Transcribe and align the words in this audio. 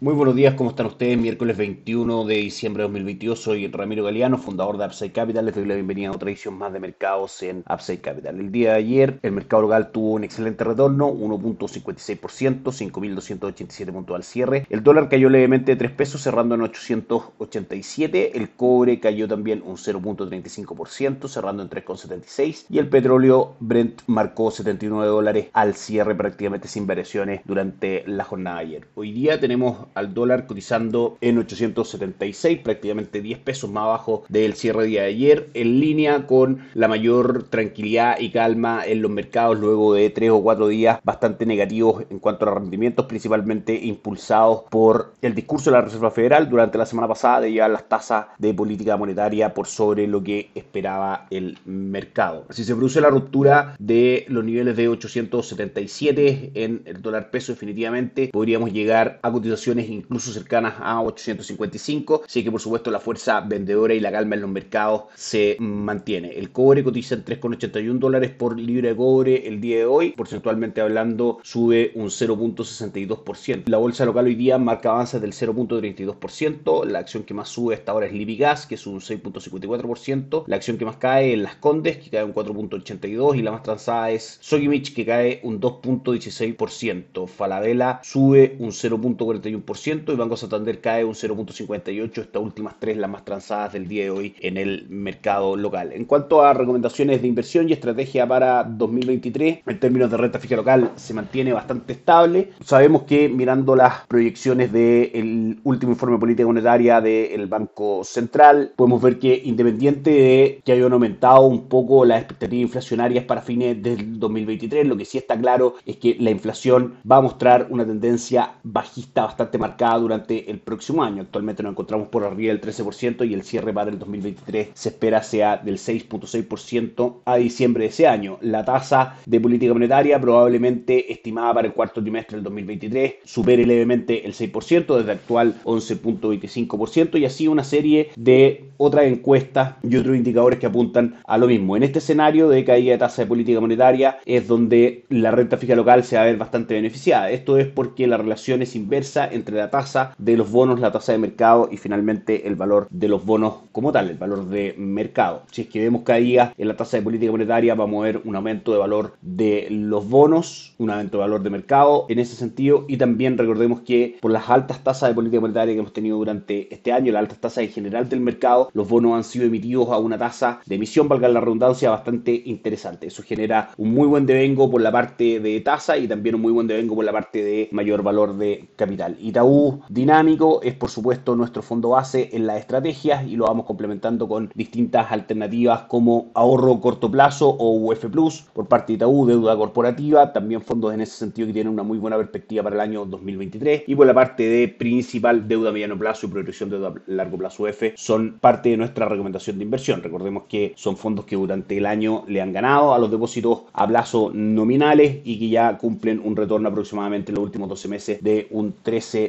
Muy 0.00 0.14
buenos 0.14 0.36
días, 0.36 0.54
¿cómo 0.54 0.70
están 0.70 0.86
ustedes? 0.86 1.18
Miércoles 1.18 1.56
21 1.56 2.24
de 2.24 2.36
diciembre 2.36 2.82
de 2.82 2.88
2022, 2.88 3.36
soy 3.36 3.66
Ramiro 3.66 4.04
Galeano, 4.04 4.38
fundador 4.38 4.78
de 4.78 4.86
Upside 4.86 5.10
Capital. 5.10 5.44
Les 5.44 5.56
doy 5.56 5.64
la 5.66 5.74
bienvenida 5.74 6.10
a 6.10 6.12
otra 6.12 6.30
edición 6.30 6.56
más 6.56 6.72
de 6.72 6.78
mercados 6.78 7.42
en 7.42 7.64
Upside 7.68 8.00
Capital. 8.00 8.38
El 8.38 8.52
día 8.52 8.74
de 8.74 8.76
ayer, 8.76 9.18
el 9.22 9.32
mercado 9.32 9.62
local 9.62 9.90
tuvo 9.90 10.12
un 10.12 10.22
excelente 10.22 10.62
retorno, 10.62 11.12
1.56%, 11.12 12.62
5.287 12.62 13.92
puntos 13.92 14.14
al 14.14 14.22
cierre. 14.22 14.68
El 14.70 14.84
dólar 14.84 15.08
cayó 15.08 15.28
levemente 15.30 15.72
de 15.72 15.76
3 15.76 15.90
pesos, 15.90 16.22
cerrando 16.22 16.54
en 16.54 16.60
887. 16.60 18.38
El 18.38 18.50
cobre 18.50 19.00
cayó 19.00 19.26
también 19.26 19.64
un 19.66 19.78
0.35%, 19.78 21.26
cerrando 21.26 21.64
en 21.64 21.70
3.76. 21.70 22.66
Y 22.70 22.78
el 22.78 22.88
petróleo 22.88 23.56
Brent 23.58 24.02
marcó 24.06 24.52
79 24.52 25.10
dólares 25.10 25.48
al 25.54 25.74
cierre, 25.74 26.14
prácticamente 26.14 26.68
sin 26.68 26.86
variaciones 26.86 27.40
durante 27.44 28.04
la 28.06 28.22
jornada 28.22 28.58
de 28.58 28.62
ayer. 28.62 28.88
Hoy 28.94 29.10
día 29.10 29.40
tenemos 29.40 29.87
al 29.94 30.14
dólar 30.14 30.46
cotizando 30.46 31.18
en 31.20 31.38
876, 31.38 32.60
prácticamente 32.60 33.20
10 33.20 33.38
pesos 33.40 33.70
más 33.70 33.84
abajo 33.84 34.24
del 34.28 34.54
cierre 34.54 34.86
día 34.86 35.02
de 35.02 35.08
ayer, 35.08 35.48
en 35.54 35.80
línea 35.80 36.26
con 36.26 36.66
la 36.74 36.88
mayor 36.88 37.44
tranquilidad 37.44 38.18
y 38.18 38.30
calma 38.30 38.82
en 38.86 39.02
los 39.02 39.10
mercados 39.10 39.58
luego 39.58 39.94
de 39.94 40.10
3 40.10 40.30
o 40.30 40.42
4 40.42 40.68
días 40.68 41.00
bastante 41.04 41.46
negativos 41.46 42.04
en 42.10 42.18
cuanto 42.18 42.46
a 42.46 42.54
rendimientos, 42.54 43.06
principalmente 43.06 43.74
impulsados 43.74 44.64
por 44.70 45.12
el 45.22 45.34
discurso 45.34 45.70
de 45.70 45.76
la 45.76 45.82
Reserva 45.82 46.10
Federal 46.10 46.48
durante 46.48 46.78
la 46.78 46.86
semana 46.86 47.08
pasada 47.08 47.40
de 47.40 47.52
llevar 47.52 47.70
las 47.70 47.88
tasas 47.88 48.26
de 48.38 48.54
política 48.54 48.96
monetaria 48.96 49.54
por 49.54 49.66
sobre 49.66 50.06
lo 50.06 50.22
que 50.22 50.50
esperaba 50.54 51.26
el 51.30 51.58
mercado. 51.64 52.46
Si 52.50 52.64
se 52.64 52.74
produce 52.74 53.00
la 53.00 53.10
ruptura 53.10 53.74
de 53.78 54.26
los 54.28 54.44
niveles 54.44 54.76
de 54.76 54.88
877 54.88 56.52
en 56.54 56.82
el 56.84 57.02
dólar 57.02 57.30
peso, 57.30 57.52
definitivamente 57.52 58.28
podríamos 58.32 58.72
llegar 58.72 59.18
a 59.22 59.30
cotizaciones 59.30 59.77
incluso 59.86 60.32
cercanas 60.32 60.74
a 60.80 61.02
855, 61.02 62.22
así 62.24 62.42
que 62.42 62.50
por 62.50 62.60
supuesto 62.60 62.90
la 62.90 63.00
fuerza 63.00 63.40
vendedora 63.40 63.94
y 63.94 64.00
la 64.00 64.10
calma 64.10 64.34
en 64.34 64.40
los 64.42 64.50
mercados 64.50 65.04
se 65.14 65.56
mantiene. 65.60 66.30
El 66.30 66.50
cobre 66.50 66.82
cotiza 66.82 67.14
en 67.14 67.24
3,81 67.24 67.98
dólares 67.98 68.30
por 68.30 68.58
libra 68.58 68.88
de 68.88 68.96
cobre 68.96 69.46
el 69.46 69.60
día 69.60 69.78
de 69.78 69.86
hoy, 69.86 70.10
porcentualmente 70.12 70.80
hablando 70.80 71.38
sube 71.42 71.92
un 71.94 72.06
0.62%. 72.06 73.64
La 73.66 73.78
bolsa 73.78 74.04
local 74.04 74.26
hoy 74.26 74.34
día 74.34 74.58
marca 74.58 74.90
avances 74.90 75.20
del 75.20 75.32
0.32%, 75.32 76.84
la 76.84 77.00
acción 77.00 77.24
que 77.24 77.34
más 77.34 77.48
sube 77.48 77.74
hasta 77.74 77.92
ahora 77.92 78.06
es 78.06 78.12
Libigas, 78.12 78.66
que 78.66 78.74
es 78.74 78.86
un 78.86 79.00
6.54%, 79.00 80.44
la 80.46 80.56
acción 80.56 80.78
que 80.78 80.84
más 80.84 80.96
cae 80.96 81.34
es 81.34 81.38
Las 81.38 81.56
Condes, 81.56 81.98
que 81.98 82.10
cae 82.10 82.24
un 82.24 82.34
4.82% 82.34 83.36
y 83.36 83.42
la 83.42 83.52
más 83.52 83.62
transada 83.62 84.10
es 84.10 84.38
Sogimich, 84.40 84.94
que 84.94 85.04
cae 85.04 85.40
un 85.42 85.60
2.16%. 85.60 87.26
Falabella 87.26 88.00
sube 88.02 88.56
un 88.58 88.70
0.41% 88.70 89.67
y 89.86 90.16
Banco 90.16 90.36
Santander 90.36 90.80
cae 90.80 91.04
un 91.04 91.14
0.58%, 91.14 92.22
estas 92.22 92.42
últimas 92.42 92.76
tres 92.78 92.96
las 92.96 93.10
más 93.10 93.24
transadas 93.24 93.74
del 93.74 93.86
día 93.86 94.04
de 94.04 94.10
hoy 94.10 94.34
en 94.40 94.56
el 94.56 94.86
mercado 94.88 95.56
local. 95.56 95.92
En 95.92 96.06
cuanto 96.06 96.42
a 96.42 96.54
recomendaciones 96.54 97.20
de 97.20 97.28
inversión 97.28 97.68
y 97.68 97.72
estrategia 97.72 98.26
para 98.26 98.64
2023, 98.64 99.58
en 99.66 99.80
términos 99.80 100.10
de 100.10 100.16
renta 100.16 100.38
fija 100.38 100.56
local 100.56 100.92
se 100.96 101.12
mantiene 101.12 101.52
bastante 101.52 101.92
estable. 101.92 102.52
Sabemos 102.64 103.02
que 103.02 103.28
mirando 103.28 103.76
las 103.76 104.06
proyecciones 104.06 104.72
del 104.72 105.60
último 105.64 105.92
informe 105.92 106.16
de 106.16 106.20
política 106.20 106.46
monetaria 106.46 107.00
del 107.02 107.46
Banco 107.46 108.02
Central, 108.04 108.72
podemos 108.74 109.02
ver 109.02 109.18
que 109.18 109.42
independiente 109.44 110.10
de 110.10 110.62
que 110.64 110.72
hayan 110.72 110.92
aumentado 110.92 111.42
un 111.42 111.68
poco 111.68 112.06
las 112.06 112.20
expectativas 112.20 112.62
inflacionarias 112.62 113.24
para 113.24 113.42
fines 113.42 113.82
del 113.82 114.18
2023, 114.18 114.86
lo 114.86 114.96
que 114.96 115.04
sí 115.04 115.18
está 115.18 115.38
claro 115.38 115.74
es 115.84 115.98
que 115.98 116.16
la 116.18 116.30
inflación 116.30 116.94
va 117.10 117.16
a 117.16 117.20
mostrar 117.20 117.66
una 117.68 117.84
tendencia 117.84 118.52
bajista 118.62 119.24
bastante 119.24 119.57
marcada 119.58 119.98
durante 119.98 120.50
el 120.50 120.58
próximo 120.58 121.02
año. 121.02 121.22
Actualmente 121.22 121.62
nos 121.62 121.72
encontramos 121.72 122.08
por 122.08 122.24
arriba 122.24 122.52
del 122.52 122.60
13% 122.60 123.28
y 123.28 123.34
el 123.34 123.42
cierre 123.42 123.72
para 123.72 123.90
el 123.90 123.98
2023 123.98 124.68
se 124.74 124.88
espera 124.88 125.22
sea 125.22 125.56
del 125.56 125.78
6.6% 125.78 127.16
a 127.24 127.36
diciembre 127.36 127.84
de 127.84 127.90
ese 127.90 128.06
año. 128.06 128.38
La 128.40 128.64
tasa 128.64 129.16
de 129.26 129.40
política 129.40 129.72
monetaria 129.72 130.20
probablemente 130.20 131.12
estimada 131.12 131.54
para 131.54 131.68
el 131.68 131.74
cuarto 131.74 132.00
trimestre 132.00 132.36
del 132.36 132.44
2023 132.44 133.14
supere 133.24 133.66
levemente 133.66 134.26
el 134.26 134.34
6% 134.34 134.96
desde 134.96 135.12
actual 135.12 135.54
11.25% 135.64 137.18
y 137.18 137.24
así 137.24 137.48
una 137.48 137.64
serie 137.64 138.10
de 138.16 138.70
otras 138.76 139.06
encuestas 139.06 139.74
y 139.82 139.96
otros 139.96 140.16
indicadores 140.16 140.58
que 140.58 140.66
apuntan 140.66 141.16
a 141.26 141.38
lo 141.38 141.46
mismo. 141.46 141.76
En 141.76 141.82
este 141.82 141.98
escenario 141.98 142.48
de 142.48 142.64
caída 142.64 142.92
de 142.92 142.98
tasa 142.98 143.22
de 143.22 143.28
política 143.28 143.60
monetaria 143.60 144.18
es 144.24 144.46
donde 144.46 145.04
la 145.08 145.30
renta 145.30 145.56
fija 145.56 145.74
local 145.74 146.04
se 146.04 146.16
va 146.16 146.22
a 146.22 146.26
ver 146.26 146.36
bastante 146.36 146.74
beneficiada. 146.74 147.30
Esto 147.30 147.58
es 147.58 147.66
porque 147.66 148.06
la 148.06 148.16
relación 148.16 148.62
es 148.62 148.76
inversa 148.76 149.28
entre 149.30 149.47
la 149.56 149.70
tasa 149.70 150.14
de 150.18 150.36
los 150.36 150.50
bonos, 150.50 150.80
la 150.80 150.92
tasa 150.92 151.12
de 151.12 151.18
mercado 151.18 151.68
y 151.70 151.76
finalmente 151.76 152.46
el 152.46 152.56
valor 152.56 152.86
de 152.90 153.08
los 153.08 153.24
bonos 153.24 153.54
como 153.72 153.92
tal, 153.92 154.10
el 154.10 154.18
valor 154.18 154.46
de 154.46 154.74
mercado. 154.76 155.42
Si 155.50 155.62
es 155.62 155.68
que 155.68 155.80
vemos 155.80 156.02
caída 156.02 156.52
en 156.56 156.68
la 156.68 156.76
tasa 156.76 156.96
de 156.96 157.02
política 157.02 157.32
monetaria, 157.32 157.74
vamos 157.74 158.02
a 158.02 158.06
ver 158.06 158.22
un 158.24 158.36
aumento 158.36 158.72
de 158.72 158.78
valor 158.78 159.16
de 159.22 159.68
los 159.70 160.08
bonos, 160.08 160.74
un 160.78 160.90
aumento 160.90 161.18
de 161.18 161.22
valor 161.22 161.42
de 161.42 161.50
mercado 161.50 162.06
en 162.08 162.18
ese 162.18 162.36
sentido 162.36 162.84
y 162.88 162.96
también 162.96 163.38
recordemos 163.38 163.80
que 163.80 164.18
por 164.20 164.30
las 164.30 164.48
altas 164.48 164.82
tasas 164.82 165.08
de 165.08 165.14
política 165.14 165.40
monetaria 165.40 165.74
que 165.74 165.80
hemos 165.80 165.92
tenido 165.92 166.16
durante 166.16 166.72
este 166.72 166.92
año, 166.92 167.12
las 167.12 167.20
altas 167.20 167.38
tasas 167.38 167.64
en 167.64 167.70
general 167.70 168.08
del 168.08 168.20
mercado, 168.20 168.70
los 168.72 168.88
bonos 168.88 169.16
han 169.16 169.24
sido 169.24 169.46
emitidos 169.46 169.88
a 169.90 169.98
una 169.98 170.18
tasa 170.18 170.60
de 170.66 170.74
emisión, 170.74 171.08
valga 171.08 171.28
la 171.28 171.40
redundancia, 171.40 171.90
bastante 171.90 172.42
interesante. 172.44 173.06
Eso 173.06 173.22
genera 173.22 173.70
un 173.76 173.92
muy 173.92 174.06
buen 174.06 174.26
devengo 174.26 174.70
por 174.70 174.80
la 174.80 174.92
parte 174.92 175.40
de 175.40 175.60
tasa 175.60 175.96
y 175.96 176.08
también 176.08 176.34
un 176.34 176.42
muy 176.42 176.52
buen 176.52 176.66
devengo 176.66 176.94
por 176.94 177.04
la 177.04 177.12
parte 177.12 177.42
de 177.42 177.68
mayor 177.72 178.02
valor 178.02 178.36
de 178.36 178.68
capital. 178.76 179.16
Itaú 179.38 179.82
Dinámico 179.88 180.60
es 180.64 180.74
por 180.74 180.90
supuesto 180.90 181.36
nuestro 181.36 181.62
fondo 181.62 181.90
base 181.90 182.30
en 182.32 182.48
las 182.48 182.58
estrategias 182.58 183.24
y 183.24 183.36
lo 183.36 183.44
vamos 183.44 183.66
complementando 183.66 184.26
con 184.26 184.50
distintas 184.52 185.12
alternativas 185.12 185.82
como 185.82 186.32
ahorro 186.34 186.80
corto 186.80 187.08
plazo 187.08 187.48
o 187.48 187.70
UF 187.88 188.06
Plus 188.06 188.46
por 188.52 188.66
parte 188.66 188.92
de 188.92 188.96
Itaú, 188.96 189.26
deuda 189.26 189.56
corporativa, 189.56 190.32
también 190.32 190.60
fondos 190.60 190.92
en 190.92 191.02
ese 191.02 191.16
sentido 191.16 191.46
que 191.46 191.52
tienen 191.52 191.72
una 191.72 191.84
muy 191.84 191.98
buena 191.98 192.16
perspectiva 192.16 192.64
para 192.64 192.74
el 192.74 192.80
año 192.80 193.04
2023 193.04 193.84
y 193.86 193.94
por 193.94 194.08
la 194.08 194.14
parte 194.14 194.42
de 194.42 194.66
principal 194.66 195.46
deuda 195.46 195.70
a 195.70 195.72
mediano 195.72 195.96
plazo 195.96 196.26
y 196.26 196.30
proyección 196.30 196.70
de 196.70 196.78
deuda 196.78 196.88
a 196.88 197.00
largo 197.06 197.38
plazo 197.38 197.62
UF 197.62 197.82
son 197.94 198.38
parte 198.40 198.70
de 198.70 198.76
nuestra 198.76 199.08
recomendación 199.08 199.56
de 199.58 199.64
inversión. 199.64 200.02
Recordemos 200.02 200.44
que 200.48 200.72
son 200.74 200.96
fondos 200.96 201.26
que 201.26 201.36
durante 201.36 201.76
el 201.76 201.86
año 201.86 202.24
le 202.26 202.40
han 202.40 202.52
ganado 202.52 202.92
a 202.92 202.98
los 202.98 203.08
depósitos 203.08 203.62
a 203.72 203.86
plazo 203.86 204.32
nominales 204.34 205.18
y 205.22 205.38
que 205.38 205.48
ya 205.48 205.78
cumplen 205.78 206.20
un 206.24 206.34
retorno 206.34 206.68
aproximadamente 206.68 207.30
en 207.30 207.36
los 207.36 207.44
últimos 207.44 207.68
12 207.68 207.88
meses 207.88 208.22
de 208.22 208.48
un 208.50 208.74
13 208.82 209.27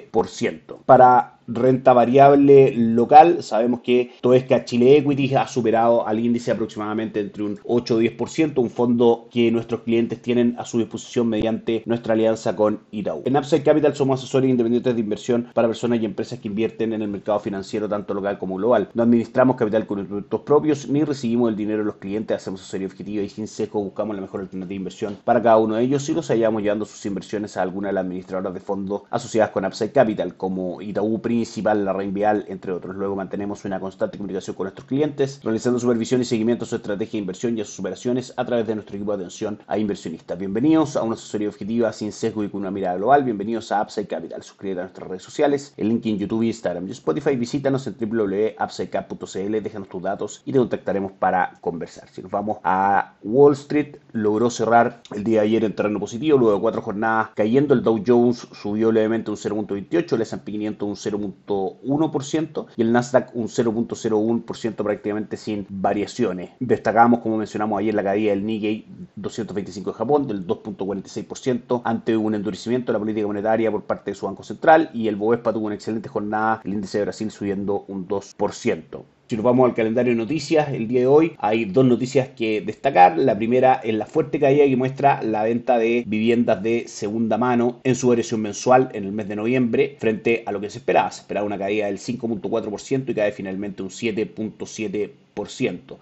para 0.86 1.38
renta 1.52 1.94
variable 1.94 2.74
local, 2.76 3.44
sabemos 3.44 3.82
que 3.82 4.12
Toesca 4.22 4.66
Chile 4.66 4.98
Equity 4.98 5.36
ha 5.36 5.48
superado 5.48 6.08
al 6.08 6.20
índice 6.20 6.52
aproximadamente 6.52 7.20
entre 7.20 7.44
un 7.44 7.60
8 7.64 7.96
o 7.96 8.02
10%, 8.02 8.58
un 8.58 8.70
fondo 8.70 9.28
que 9.32 9.52
nuestros 9.52 9.82
clientes 9.82 10.22
tienen 10.22 10.56
a 10.58 10.66
su 10.66 10.78
disposición 10.78 11.28
mediante 11.28 11.84
nuestra 11.86 12.14
alianza 12.14 12.56
con 12.56 12.82
Itaú. 12.92 13.24
En 13.26 13.38
Upside 13.38 13.64
Capital 13.64 13.96
somos 13.96 14.22
asesores 14.22 14.50
independientes 14.50 14.94
de 14.94 15.02
inversión 15.02 15.48
para 15.54 15.68
personas 15.68 16.02
y 16.02 16.06
empresas 16.06 16.40
que 16.40 16.48
invierten 16.48 16.94
en 16.94 17.02
el 17.02 17.08
mercado 17.08 17.40
financiero 17.40 17.90
tanto 17.90 18.14
local 18.14 18.38
como 18.38 18.56
global. 18.56 18.90
No 18.94 19.04
administramos 19.04 19.56
capital 19.56 19.86
con 19.86 20.06
productos 20.06 20.42
propios 20.42 20.88
ni 20.88 21.04
recibimos 21.04 21.50
el 21.50 21.56
dinero 21.56 21.80
de 21.80 21.86
los 21.86 21.96
clientes, 21.96 22.36
hacemos 22.36 22.62
asesoría 22.62 22.88
objetiva 22.88 23.24
y 23.24 23.30
sin 23.30 23.48
seco 23.48 23.81
buscamos 23.81 24.16
la 24.16 24.22
mejor 24.22 24.42
alternativa 24.42 24.70
de 24.70 24.76
inversión 24.76 25.18
para 25.24 25.42
cada 25.42 25.58
uno 25.58 25.76
de 25.76 25.84
ellos 25.84 26.08
y 26.10 26.14
los 26.14 26.28
hallamos 26.30 26.62
llevando 26.62 26.86
sus 26.86 27.06
inversiones 27.06 27.58
a 27.58 27.62
alguna 27.62 27.90
de 27.90 27.94
las 27.94 28.04
administradoras 28.04 28.54
de 28.54 28.60
fondos 28.60 29.04
asociadas 29.10 29.52
con 29.52 29.66
Upside 29.66 29.92
Capital 29.92 30.36
como 30.36 30.81
Itaú 30.81 31.22
principal, 31.39 31.85
la 31.85 31.94
Reinvial, 31.94 32.44
entre 32.50 32.73
otros. 32.73 32.97
Luego 32.97 33.16
mantenemos 33.16 33.63
una 33.63 33.80
constante 33.80 34.18
comunicación 34.18 34.57
con 34.57 34.65
nuestros 34.65 34.86
clientes, 34.86 35.39
realizando 35.41 35.80
supervisión 35.80 36.19
y 36.19 36.25
seguimiento 36.25 36.65
a 36.65 36.68
su 36.68 36.75
estrategia 36.75 37.13
de 37.13 37.19
inversión 37.19 37.57
y 37.57 37.62
a 37.62 37.65
sus 37.65 37.80
operaciones 37.80 38.33
a 38.36 38.45
través 38.45 38.68
de 38.68 38.75
nuestro 38.75 38.97
equipo 38.97 39.15
de 39.15 39.24
atención 39.24 39.57
a 39.65 39.77
inversionistas. 39.77 40.38
Bienvenidos 40.38 40.97
a 40.97 41.03
una 41.03 41.13
asesoría 41.15 41.47
objetiva 41.47 41.94
sin 41.94 42.12
sesgo 42.12 42.44
y 42.44 42.50
con 42.50 42.59
una 42.59 42.71
mirada 42.71 42.97
global. 42.97 43.24
Bienvenidos 43.24 43.71
a 43.71 43.81
Upside 43.81 44.07
Capital. 44.07 44.44
Suscríbete 44.44 44.81
a 44.81 44.83
nuestras 44.83 45.07
redes 45.07 45.24
sociales, 45.24 45.74
el 45.77 45.88
link 45.88 46.06
en 46.07 46.18
YouTube, 46.18 46.44
Instagram 46.44 46.86
y 46.89 46.91
Spotify. 46.91 47.38
Visítanos 47.38 47.88
en 47.88 47.95
www.upsidecap.cl, 47.97 49.63
déjanos 49.63 49.88
tus 49.88 50.01
datos 50.03 50.42
y 50.45 50.51
te 50.51 50.57
contactaremos 50.57 51.13
para 51.13 51.57
conversar. 51.62 52.09
Si 52.09 52.21
nos 52.21 52.31
vamos 52.31 52.57
a 52.65 53.13
Wall 53.24 53.53
Street, 53.53 53.95
logró 54.12 54.50
cerrar 54.50 55.01
el 55.15 55.24
día 55.24 55.39
de 55.39 55.47
ayer 55.47 55.63
en 55.63 55.74
terreno 55.74 56.01
positivo, 56.01 56.38
luego 56.38 56.56
de 56.56 56.62
cuatro 56.62 56.81
jornadas 56.81 57.30
cayendo. 57.33 57.74
El 57.74 57.81
Dow 57.81 58.03
Jones 58.06 58.45
subió 58.51 58.92
levemente 58.92 59.31
un 59.31 59.38
0.28, 59.38 60.13
el 60.13 60.21
S&P 60.21 60.51
500 60.51 60.89
un 60.89 60.95
0.1% 61.19 62.68
y 62.75 62.81
el 62.81 62.92
Nasdaq 62.92 63.36
un 63.36 63.48
0.01% 63.48 64.75
prácticamente 64.75 65.38
sin 65.38 65.66
variaciones. 65.69 66.51
Destacamos, 66.60 67.19
como 67.19 67.38
mencionamos 67.38 67.80
ayer, 67.80 67.94
la 67.94 68.04
caída 68.04 68.31
del 68.31 68.45
Nikkei 68.45 68.88
225 69.16 69.92
de 69.92 69.98
Japón 69.98 70.27
del 70.27 70.48
2.46% 70.48 71.81
ante 71.83 72.18
un 72.18 72.36
endurecimiento 72.36 72.92
de 72.92 72.94
la 72.94 73.00
política 73.00 73.27
monetaria 73.27 73.71
por 73.71 73.83
parte 73.83 74.12
de 74.12 74.16
su 74.16 74.25
Banco 74.25 74.44
Central 74.44 74.89
y 74.94 75.07
el 75.07 75.16
Bovespa 75.16 75.54
tuvo 75.54 75.68
una 75.68 75.75
excelente 75.75 76.10
jornada, 76.10 76.62
el 76.63 76.74
índice 76.74 77.00
de 77.00 77.06
Brasil 77.06 77.31
subiendo 77.31 77.86
un 77.88 78.07
2%. 78.07 79.04
Si 79.30 79.36
nos 79.36 79.46
vamos 79.46 79.70
al 79.70 79.76
calendario 79.76 80.14
de 80.14 80.18
noticias, 80.18 80.70
el 80.74 80.88
día 80.88 81.02
de 81.02 81.06
hoy 81.06 81.34
hay 81.38 81.66
dos 81.66 81.86
noticias 81.86 82.30
que 82.30 82.62
destacar. 82.62 83.16
La 83.16 83.38
primera 83.38 83.76
es 83.76 83.94
la 83.94 84.08
fuerte 84.08 84.40
caída 84.40 84.66
que 84.66 84.76
muestra 84.76 85.22
la 85.22 85.44
venta 85.44 85.78
de 85.78 86.04
viviendas 86.08 86.64
de 86.64 86.88
segunda 86.88 87.38
mano 87.38 87.80
en 87.84 87.94
su 87.94 88.08
variación 88.08 88.42
mensual 88.42 88.90
en 88.92 89.04
el 89.04 89.12
mes 89.12 89.28
de 89.28 89.36
noviembre 89.36 89.98
frente 90.00 90.42
a 90.48 90.52
lo 90.52 90.60
que 90.60 90.72
se 90.72 90.80
esperaba. 90.80 91.12
Se 91.12 91.22
esperaba 91.22 91.46
una 91.46 91.60
caída 91.60 91.86
del 91.86 92.00
5.4% 92.00 93.08
y 93.08 93.14
cae 93.14 93.31
finalmente 93.31 93.84
un 93.84 93.90
7.7% 93.90 95.14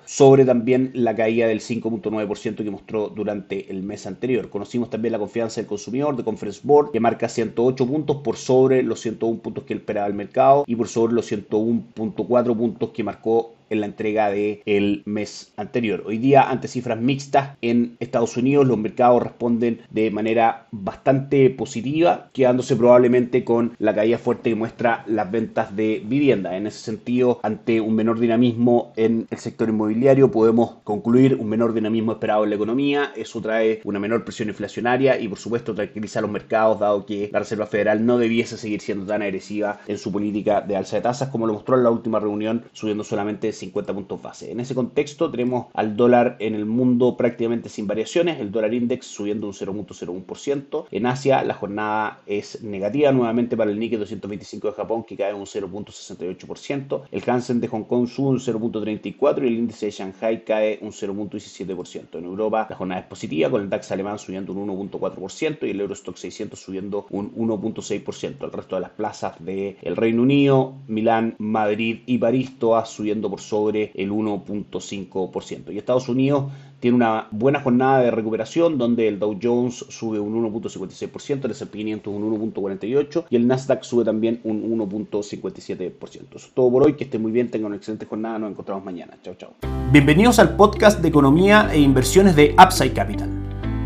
sobre 0.06 0.46
también 0.46 0.92
la 0.94 1.16
caída 1.16 1.48
del 1.48 1.60
5.9% 1.60 2.56
que 2.56 2.72
mostró 2.72 3.10
durante 3.10 3.70
el 3.70 3.84
mes 3.84 4.08
anterior. 4.08 4.50
Conocimos 4.50 4.90
también 4.90 5.12
la 5.12 5.20
confianza 5.20 5.62
del 5.62 5.68
consumidor 5.68 6.16
de 6.16 6.24
Conference 6.24 6.62
Board 6.64 6.92
que 6.92 7.00
marca 7.00 7.30
108 7.30 7.86
puntos 7.86 8.18
por 8.18 8.38
sobre 8.38 8.82
los 8.82 9.00
101 9.02 9.40
puntos 9.40 9.64
que 9.64 9.76
esperaba 9.76 10.08
el 10.08 10.14
mercado 10.14 10.64
y 10.66 10.76
por 10.76 10.88
sobre 10.88 11.14
los 11.14 11.32
101.4 11.32 12.58
puntos 12.58 12.90
que 12.90 13.04
marcó 13.04 13.17
aku. 13.18 13.57
En 13.70 13.82
la 13.82 13.88
entrega 13.88 14.30
del 14.30 14.62
el 14.66 15.04
mes 15.06 15.54
anterior. 15.58 16.04
Hoy 16.06 16.18
día, 16.18 16.50
ante 16.50 16.68
cifras 16.68 17.00
mixtas 17.00 17.58
en 17.62 17.98
Estados 18.00 18.38
Unidos, 18.38 18.68
los 18.68 18.78
mercados 18.78 19.24
responden 19.24 19.82
de 19.90 20.12
manera 20.12 20.68
bastante 20.72 21.50
positiva, 21.50 22.30
quedándose 22.34 22.76
probablemente 22.76 23.44
con 23.44 23.76
la 23.80 23.96
caída 23.96 24.18
fuerte 24.18 24.50
que 24.50 24.56
muestra 24.56 25.04
las 25.08 25.32
ventas 25.32 25.76
de 25.76 26.02
vivienda. 26.06 26.56
En 26.58 26.68
ese 26.68 26.80
sentido, 26.80 27.40
ante 27.44 27.82
un 27.82 27.96
menor 27.96 28.20
dinamismo 28.20 28.94
en 28.96 29.28
el 29.30 29.38
sector 29.38 29.70
inmobiliario, 29.70 30.32
podemos 30.32 30.78
concluir 30.84 31.36
un 31.36 31.50
menor 31.50 31.74
dinamismo 31.74 32.14
esperado 32.14 32.44
en 32.44 32.50
la 32.50 32.56
economía. 32.56 33.12
Eso 33.16 33.42
trae 33.42 33.82
una 33.84 34.00
menor 34.00 34.24
presión 34.24 34.50
inflacionaria 34.50 35.20
y, 35.20 35.28
por 35.28 35.38
supuesto, 35.38 35.74
tranquiliza 35.74 36.20
a 36.20 36.22
los 36.22 36.32
mercados, 36.32 36.80
dado 36.80 37.06
que 37.06 37.30
la 37.32 37.40
Reserva 37.40 37.66
Federal 37.66 38.06
no 38.06 38.18
debiese 38.18 38.58
seguir 38.58 38.82
siendo 38.82 39.06
tan 39.06 39.22
agresiva 39.22 39.80
en 39.88 39.98
su 39.98 40.12
política 40.12 40.62
de 40.62 40.76
alza 40.76 40.98
de 40.98 41.02
tasas 41.02 41.30
como 41.30 41.48
lo 41.48 41.54
mostró 41.54 41.78
en 41.78 41.84
la 41.84 41.92
última 41.92 42.20
reunión, 42.20 42.64
subiendo 42.74 43.04
solamente 43.04 43.52
50 43.58 43.94
puntos 43.94 44.22
base. 44.22 44.52
En 44.52 44.60
ese 44.60 44.76
contexto 44.76 45.30
tenemos 45.30 45.68
al 45.74 45.96
dólar 45.96 46.38
en 46.40 46.56
el 46.56 46.66
mundo 46.66 47.18
prácticamente 47.18 47.70
sin 47.70 47.88
variaciones, 47.88 48.40
el 48.40 48.52
dólar 48.52 48.74
index 48.74 49.08
subiendo 49.08 49.48
un 49.48 49.54
0.01%. 49.54 50.86
En 50.92 51.06
Asia 51.06 51.44
la 51.44 51.54
jornada 51.54 52.22
es 52.26 52.64
negativa 52.64 53.12
nuevamente 53.12 53.58
para 53.58 53.72
el 53.72 53.80
Nikkei 53.80 53.98
225 53.98 54.68
de 54.68 54.74
Japón 54.74 55.04
que 55.04 55.18
cae 55.18 55.34
un 55.34 55.46
0.68%, 55.46 57.04
el 57.12 57.24
Hansen 57.26 57.60
de 57.62 57.68
Hong 57.68 57.84
Kong 57.84 58.08
sube 58.08 58.30
un 58.30 58.40
0.34% 58.40 59.44
y 59.44 59.48
el 59.48 59.54
índice 59.54 59.88
de 59.88 59.92
Shanghai 59.92 60.44
cae 60.44 60.80
un 60.82 60.92
0.17%. 60.92 62.18
En 62.18 62.26
Europa 62.26 62.68
la 62.70 62.76
jornada 62.76 63.02
es 63.02 63.08
positiva 63.08 63.50
con 63.50 63.62
el 63.62 63.70
DAX 63.70 63.92
alemán 63.92 64.20
subiendo 64.20 64.54
un 64.54 64.68
1.4% 64.68 65.68
y 65.68 65.72
el 65.72 65.82
Eurostock 65.82 66.16
600 66.16 66.60
subiendo 66.60 67.06
un 67.10 67.34
1.6%. 67.36 68.44
El 68.44 68.52
resto 68.52 68.76
de 68.76 68.82
las 68.82 68.92
plazas 68.92 69.34
del 69.44 69.78
el 69.82 69.96
Reino 69.96 70.22
Unido, 70.22 70.76
Milán, 70.88 71.36
Madrid 71.38 72.00
y 72.06 72.18
París 72.18 72.58
todas 72.60 72.90
subiendo 72.90 73.30
por 73.30 73.42
sobre 73.48 73.92
el 73.96 74.12
1.5%. 74.12 75.74
Y 75.74 75.78
Estados 75.78 76.10
Unidos 76.10 76.46
tiene 76.80 76.96
una 76.96 77.28
buena 77.32 77.62
jornada 77.62 78.02
de 78.02 78.12
recuperación 78.12 78.78
donde 78.78 79.08
el 79.08 79.18
Dow 79.20 79.38
Jones 79.42 79.86
sube 79.90 80.20
un 80.20 80.52
1.56%, 80.52 81.46
el 81.46 81.52
S&P 81.52 81.78
500 81.78 82.14
un 82.14 82.54
1.48% 82.54 83.26
y 83.30 83.36
el 83.36 83.48
Nasdaq 83.48 83.84
sube 83.84 84.06
también 84.06 84.40
un 84.44 84.78
1.57%. 84.78 85.96
Eso 86.04 86.22
es 86.36 86.52
todo 86.54 86.72
por 86.72 86.84
hoy, 86.84 86.94
que 86.94 87.06
esté 87.06 87.18
muy 87.18 87.32
bien, 87.32 87.50
tengan 87.50 87.68
una 87.68 87.78
excelente 87.78 88.06
jornada, 88.06 88.38
nos 88.40 88.52
encontramos 88.52 88.84
mañana. 88.86 89.18
Chao, 89.24 89.36
chao. 89.36 89.54
Bienvenidos 89.92 90.40
al 90.40 90.56
podcast 90.56 91.02
de 91.02 91.08
economía 91.08 91.70
e 91.74 91.80
inversiones 91.80 92.36
de 92.36 92.56
Upside 92.64 92.94
Capital. 92.94 93.30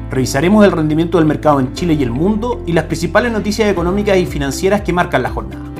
Revisaremos 0.09 0.65
el 0.65 0.73
rendimiento 0.73 1.17
del 1.17 1.27
mercado 1.27 1.61
en 1.61 1.73
Chile 1.73 1.93
y 1.93 2.03
el 2.03 2.11
mundo 2.11 2.61
y 2.65 2.73
las 2.73 2.85
principales 2.85 3.31
noticias 3.31 3.71
económicas 3.71 4.17
y 4.17 4.25
financieras 4.25 4.81
que 4.81 4.91
marcan 4.91 5.23
la 5.23 5.29
jornada. 5.29 5.70